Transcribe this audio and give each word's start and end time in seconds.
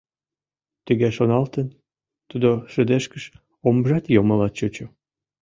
Тыге 0.85 1.09
шоналтен, 1.17 1.67
тудо 2.29 2.49
шыдешкыш, 2.71 3.23
омыжат 3.67 4.05
йоммыла 4.15 4.47
чучо. 4.57 4.85